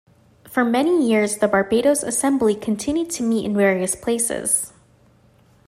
For 0.49 0.65
many 0.65 1.07
years 1.07 1.37
the 1.37 1.47
Barbados 1.47 2.01
Assembly 2.01 2.55
continued 2.55 3.11
to 3.11 3.21
meet 3.21 3.45
in 3.45 3.55
various 3.55 3.95
places. 3.95 4.73